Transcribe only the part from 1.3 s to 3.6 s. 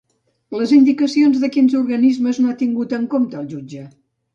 de quins organismes no ha tingut en compte el